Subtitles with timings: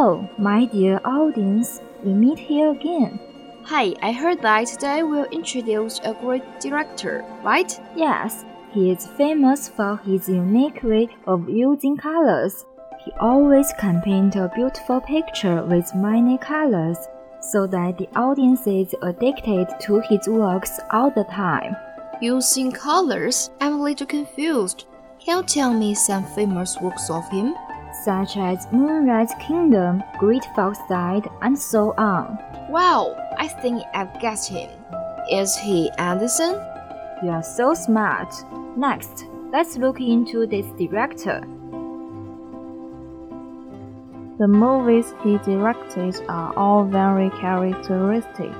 [0.00, 1.82] Hello, my dear audience.
[2.02, 3.20] We meet here again.
[3.64, 7.70] Hi, I heard that today we'll introduce a great director, right?
[7.94, 12.64] Yes, he is famous for his unique way of using colors.
[13.04, 16.96] He always can paint a beautiful picture with many colors,
[17.42, 21.76] so that the audience is addicted to his works all the time.
[22.22, 24.86] Using colors, I'm a little confused.
[25.22, 27.54] Can you tell me some famous works of him?
[27.92, 32.38] Such as Moonrise Kingdom, Great Foxside, and so on.
[32.68, 34.70] Wow, I think I've guessed him.
[35.30, 36.54] Is he Anderson?
[37.22, 38.32] You are so smart.
[38.76, 41.40] Next, let's look into this director.
[44.38, 48.52] The movies he directed are all very characteristic.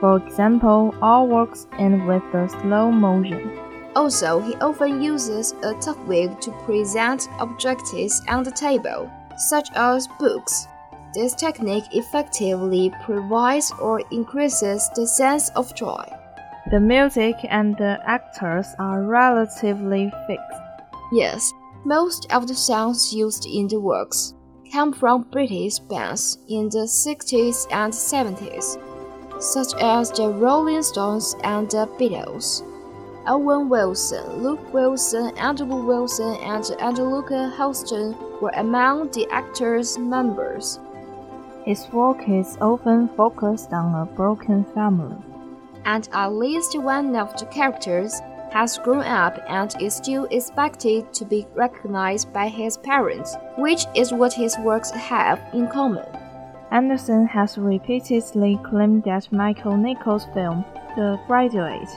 [0.00, 3.69] For example, all works end with the slow motion.
[3.96, 10.08] Also, he often uses a top wig to present objects on the table, such as
[10.18, 10.66] books.
[11.12, 16.04] This technique effectively provides or increases the sense of joy.
[16.70, 20.60] The music and the actors are relatively fixed.
[21.10, 21.52] Yes,
[21.84, 24.34] most of the songs used in the works
[24.72, 28.78] come from British bands in the 60s and 70s,
[29.42, 32.62] such as the Rolling Stones and the Beatles.
[33.26, 40.78] Owen Wilson, Luke Wilson, Andrew Wilson, and Anjelica Huston were among the actors' members.
[41.64, 45.16] His work is often focused on a broken family.
[45.84, 48.20] and at least one of the characters
[48.50, 54.12] has grown up and is still expected to be recognized by his parents, which is
[54.12, 56.04] what his works have in common.
[56.70, 60.64] Anderson has repeatedly claimed that Michael Nichols' film,
[60.96, 61.88] The Graduate,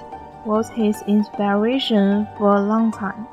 [0.45, 3.27] was his inspiration for a long time.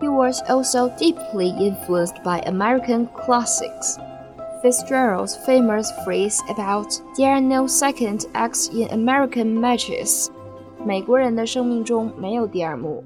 [0.00, 3.98] He was also deeply influenced by American classics.
[4.62, 10.30] Fitzgerald's famous phrase about there are no second acts in American matches.
[10.84, 13.04] 美国人的生命中没有第二幕。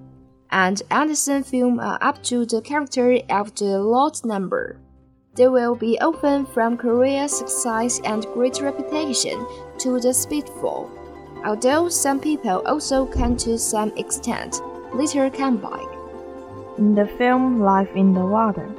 [0.51, 4.77] And Anderson films are up to the character of the lot number.
[5.35, 9.45] They will be often from career success and great reputation
[9.81, 10.89] to the speedful.
[11.46, 14.62] although some people also can to some extent
[14.94, 15.80] later come by.
[16.78, 18.70] In the film Life in the Water,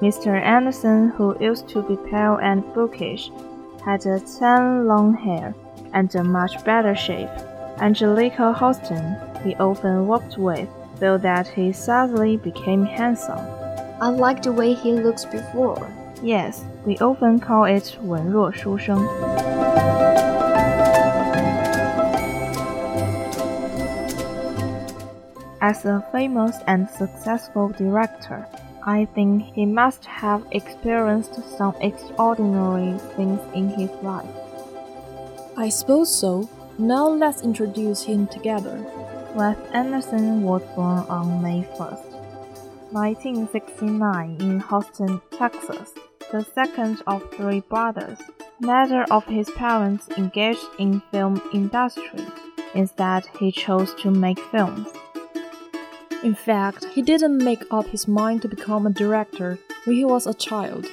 [0.00, 0.40] Mr.
[0.40, 3.30] Anderson, who used to be pale and bookish,
[3.84, 5.54] had a tan long hair
[5.92, 7.30] and a much better shape.
[7.78, 10.68] Anjelica Huston, he often walked with,
[10.98, 13.40] so that he suddenly became handsome.
[14.00, 15.88] I like the way he looks before.
[16.22, 19.91] Yes, we often call it 文弱书生。
[25.62, 28.48] As a famous and successful director,
[28.84, 34.26] I think he must have experienced some extraordinary things in his life.
[35.56, 36.50] I suppose so.
[36.78, 38.76] Now let's introduce him together.
[39.36, 42.10] Wes Anderson was born on May 1st,
[42.90, 45.92] 1969 in Houston, Texas,
[46.32, 48.18] the second of three brothers.
[48.58, 52.26] Neither of his parents engaged in film industry.
[52.74, 54.88] Instead, he chose to make films.
[56.22, 60.26] In fact, he didn't make up his mind to become a director when he was
[60.26, 60.86] a child.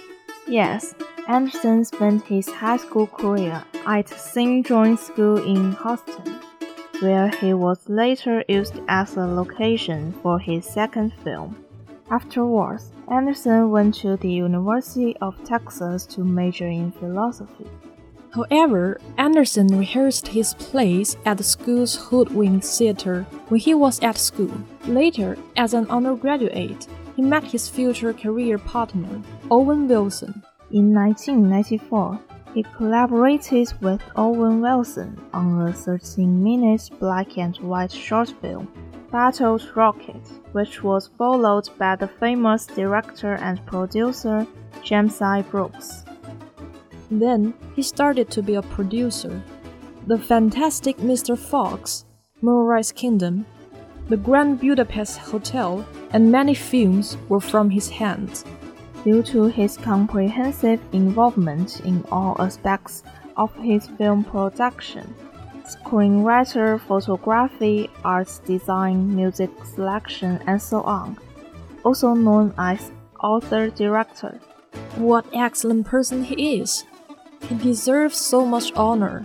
[0.48, 0.96] Yes,
[1.28, 4.66] Anderson spent his high school career at St.
[4.66, 6.40] John's School in Houston,
[7.00, 11.56] where he was later used as a location for his second film.
[12.10, 17.68] Afterwards, Anderson went to the University of Texas to major in philosophy.
[18.32, 24.54] However, Anderson rehearsed his plays at the school's Hoodwink Theater when he was at school.
[24.86, 30.44] Later, as an undergraduate, he met his future career partner, Owen Wilson.
[30.72, 32.20] In 1994,
[32.54, 38.68] He collaborated with Owen Wilson on a 13 minute black and white short film,
[39.12, 44.48] Bottle Rocket, which was followed by the famous director and producer
[44.84, 45.42] James I.
[45.44, 46.06] Brooks.
[47.12, 49.42] Then he started to be a producer.
[50.08, 51.38] The Fantastic Mr.
[51.38, 52.06] Fox,
[52.42, 53.46] Moonrise Kingdom,
[54.08, 58.46] The Grand Budapest Hotel, and many films were from his hands.
[59.04, 63.04] Due to his comprehensive involvement in all aspects
[63.38, 65.16] of his film production
[65.70, 71.18] screenwriter, photography, art design, music selection, and so on,
[71.84, 72.92] also known as
[73.22, 74.40] author director.
[74.96, 76.84] What excellent person he is!
[77.48, 79.24] He deserves so much honor.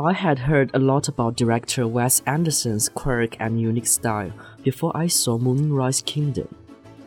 [0.00, 4.32] I had heard a lot about director Wes Anderson's quirk and unique style
[4.62, 6.48] before I saw Moonrise Kingdom,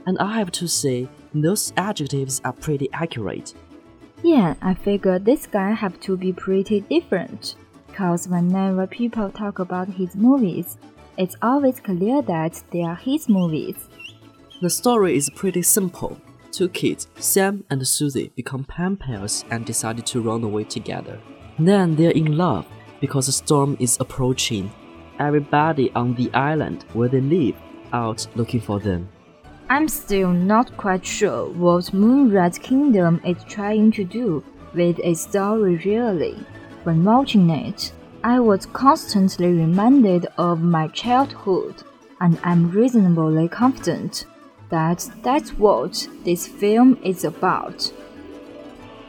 [0.05, 3.53] and I have to say, those adjectives are pretty accurate.
[4.23, 7.55] Yeah, I figured this guy have to be pretty different,
[7.93, 10.77] cause whenever people talk about his movies,
[11.17, 13.75] it's always clear that they are his movies.
[14.61, 16.19] The story is pretty simple.
[16.51, 21.19] Two kids, Sam and Susie, become pen pals and decided to run away together.
[21.57, 22.65] Then they're in love
[22.99, 24.71] because a storm is approaching.
[25.19, 27.55] Everybody on the island where they live
[27.93, 29.09] out looking for them.
[29.69, 34.43] I'm still not quite sure what Moonrise Kingdom is trying to do
[34.73, 36.37] with its story really.
[36.83, 37.91] When watching it,
[38.23, 41.75] I was constantly reminded of my childhood,
[42.19, 44.25] and I'm reasonably confident
[44.69, 47.93] that that's what this film is about.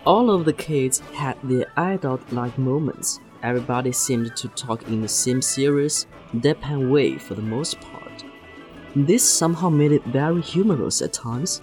[0.04, 3.20] All of the kids had their adult like moments.
[3.42, 8.24] Everybody seemed to talk in the same serious, deadpan way for the most part.
[8.94, 11.62] This somehow made it very humorous at times.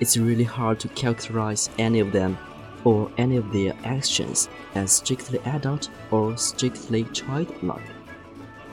[0.00, 2.38] It's really hard to characterize any of them
[2.84, 7.82] or any of their actions as strictly adult or strictly childlike.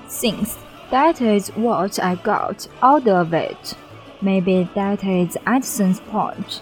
[0.07, 0.57] Since
[0.91, 3.75] that is what I got out of it,
[4.21, 6.61] maybe that is Anderson's point.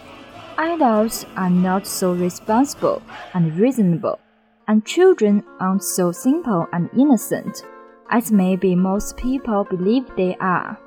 [0.57, 3.01] Adults are not so responsible
[3.33, 4.19] and reasonable,
[4.67, 7.63] and children aren't so simple and innocent
[8.09, 10.79] as maybe most people believe they are.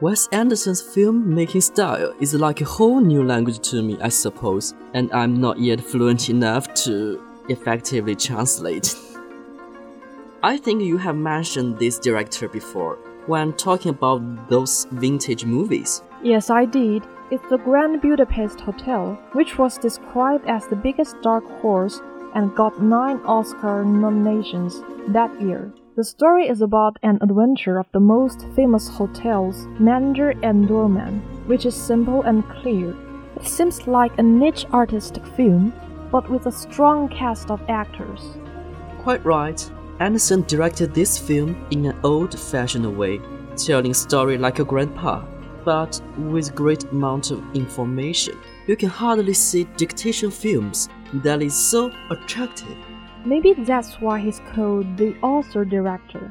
[0.00, 5.12] Wes Anderson's filmmaking style is like a whole new language to me, I suppose, and
[5.12, 8.94] I'm not yet fluent enough to effectively translate.
[10.44, 12.94] I think you have mentioned this director before
[13.26, 16.04] when talking about those vintage movies.
[16.22, 17.02] Yes, I did.
[17.32, 22.00] It's the Grand Budapest Hotel, which was described as the biggest dark horse
[22.36, 25.72] and got nine Oscar nominations that year.
[25.98, 31.18] The story is about an adventure of the most famous hotel's manager and doorman,
[31.48, 32.94] which is simple and clear.
[33.34, 35.72] It seems like a niche artistic film,
[36.12, 38.38] but with a strong cast of actors.
[39.02, 39.60] Quite right.
[39.98, 43.20] Anderson directed this film in an old fashioned way,
[43.56, 45.24] telling story like a grandpa,
[45.64, 48.38] but with great amount of information.
[48.68, 52.76] You can hardly see dictation films that is so attractive.
[53.28, 56.30] Maybe that's why he's called the author director.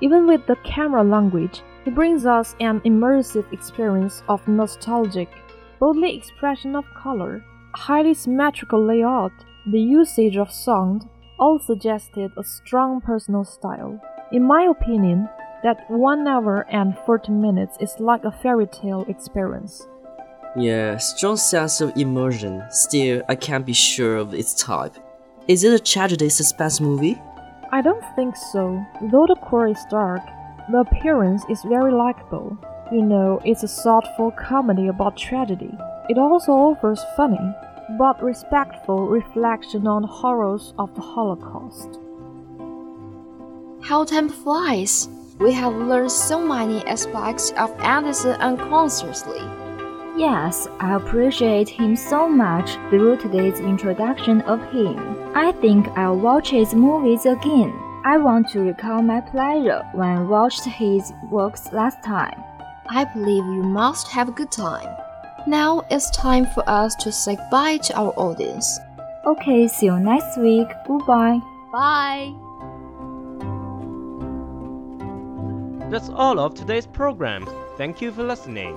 [0.00, 5.28] Even with the camera language, he brings us an immersive experience of nostalgic,
[5.78, 9.32] boldly expression of color, highly symmetrical layout,
[9.70, 11.06] the usage of sound,
[11.38, 14.00] all suggested a strong personal style.
[14.32, 15.28] In my opinion,
[15.62, 19.86] that 1 hour and 40 minutes is like a fairy tale experience.
[20.56, 22.62] Yeah, strong sense of immersion.
[22.70, 24.96] Still, I can't be sure of its type.
[25.48, 27.20] Is it a tragedy suspense movie?
[27.72, 28.84] I don't think so.
[29.10, 30.20] Though the core is dark,
[30.70, 32.56] the appearance is very likable.
[32.92, 35.70] You know, it's a thoughtful comedy about tragedy.
[36.08, 37.38] It also offers funny,
[37.98, 41.98] but respectful reflection on the horrors of the Holocaust.
[43.82, 45.08] How time flies!
[45.38, 49.40] We have learned so many aspects of Anderson unconsciously.
[50.20, 54.98] Yes, I appreciate him so much through today's introduction of him.
[55.34, 57.72] I think I'll watch his movies again.
[58.04, 62.38] I want to recall my pleasure when I watched his works last time.
[62.90, 64.94] I believe you must have a good time.
[65.46, 68.78] Now it's time for us to say goodbye to our audience.
[69.24, 70.68] Okay, see you next week.
[70.86, 71.40] Goodbye.
[71.72, 72.34] Bye.
[75.88, 77.48] That's all of today's program.
[77.78, 78.76] Thank you for listening.